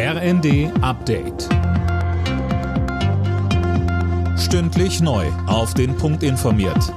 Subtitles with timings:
[0.00, 1.48] RND Update.
[4.38, 5.26] Stündlich neu.
[5.48, 6.94] Auf den Punkt informiert.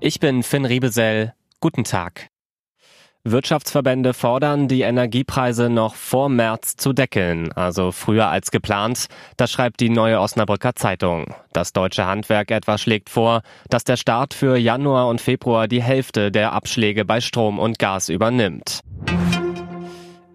[0.00, 1.32] Ich bin Finn Riebesell.
[1.60, 2.30] Guten Tag.
[3.22, 9.06] Wirtschaftsverbände fordern, die Energiepreise noch vor März zu deckeln, also früher als geplant.
[9.36, 11.36] Das schreibt die neue Osnabrücker Zeitung.
[11.52, 16.32] Das deutsche Handwerk etwa schlägt vor, dass der Staat für Januar und Februar die Hälfte
[16.32, 18.80] der Abschläge bei Strom und Gas übernimmt.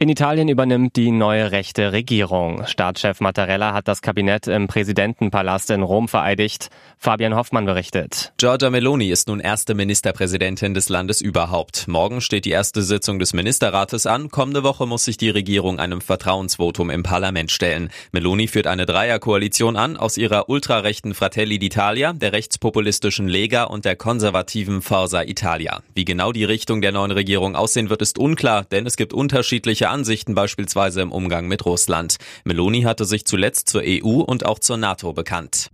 [0.02, 2.66] In Italien übernimmt die neue rechte Regierung.
[2.66, 6.72] Staatschef Mattarella hat das Kabinett im Präsidentenpalast in Rom vereidigt.
[6.98, 8.34] Fabian Hoffmann berichtet.
[8.38, 11.88] Giorgia Meloni ist nun erste Ministerpräsidentin des Landes überhaupt.
[11.88, 14.32] Morgen steht die erste Sitzung des Ministerrates an.
[14.32, 17.92] Kommende Woche muss sich die Regierung einem Vertrauensvotum im Parlament stellen.
[18.12, 23.96] Meloni führt eine Dreierkoalition an aus ihrer ultrarechten Fratelli d'Italia, der rechtspopulistischen Lega und der
[23.96, 25.84] konservativen Forza Italia.
[25.94, 29.91] Wie genau die Richtung der neuen Regierung aussehen wird, ist unklar, denn es gibt unterschiedliche
[29.92, 32.18] Ansichten beispielsweise im Umgang mit Russland.
[32.44, 35.70] Meloni hatte sich zuletzt zur EU und auch zur NATO bekannt.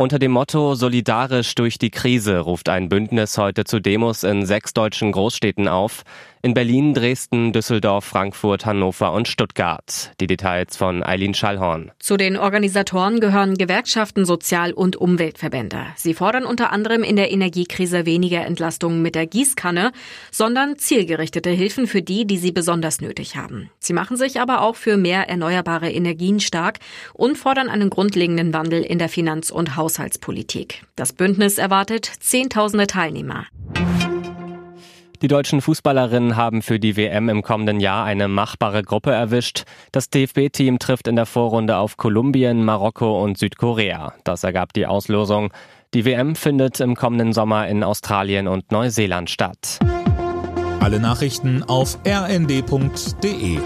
[0.00, 4.72] Unter dem Motto Solidarisch durch die Krise ruft ein Bündnis heute zu Demos in sechs
[4.72, 6.04] deutschen Großstädten auf.
[6.42, 10.12] In Berlin, Dresden, Düsseldorf, Frankfurt, Hannover und Stuttgart.
[10.20, 11.92] Die Details von Eileen Schallhorn.
[11.98, 15.88] Zu den Organisatoren gehören Gewerkschaften, Sozial- und Umweltverbände.
[15.96, 19.92] Sie fordern unter anderem in der Energiekrise weniger Entlastungen mit der Gießkanne,
[20.30, 23.68] sondern zielgerichtete Hilfen für die, die sie besonders nötig haben.
[23.78, 26.78] Sie machen sich aber auch für mehr erneuerbare Energien stark
[27.12, 30.84] und fordern einen grundlegenden Wandel in der Finanz- und Haushaltspolitik.
[30.96, 33.44] Das Bündnis erwartet Zehntausende Teilnehmer.
[35.22, 39.64] Die deutschen Fußballerinnen haben für die WM im kommenden Jahr eine machbare Gruppe erwischt.
[39.92, 44.14] Das DFB-Team trifft in der Vorrunde auf Kolumbien, Marokko und Südkorea.
[44.24, 45.52] Das ergab die Auslosung.
[45.92, 49.78] Die WM findet im kommenden Sommer in Australien und Neuseeland statt.
[50.80, 53.58] Alle Nachrichten auf rnd.de